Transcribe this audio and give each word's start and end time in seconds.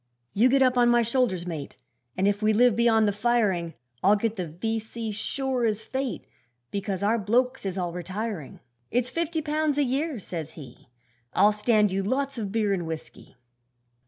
'You 0.33 0.49
get 0.49 0.63
up 0.63 0.79
on 0.79 0.89
my 0.89 1.03
shoulders, 1.03 1.45
mate, 1.45 1.75
And 2.17 2.27
if 2.27 2.41
we 2.41 2.53
live 2.53 2.75
beyond 2.75 3.07
the 3.07 3.11
firing, 3.11 3.75
I'll 4.03 4.15
get 4.15 4.35
the 4.35 4.47
V.C. 4.47 5.11
sure 5.11 5.63
as 5.63 5.83
fate, 5.83 6.25
Because 6.71 7.03
our 7.03 7.19
blokes 7.19 7.67
is 7.67 7.77
all 7.77 7.93
retiring. 7.93 8.61
'It's 8.89 9.11
fifty 9.11 9.43
pounds 9.43 9.77
a 9.77 9.83
year,' 9.83 10.19
says 10.19 10.53
he, 10.53 10.87
'I'll 11.35 11.53
stand 11.53 11.91
you 11.91 12.01
lots 12.01 12.39
of 12.39 12.51
beer 12.51 12.73
and 12.73 12.87
whisky.' 12.87 13.35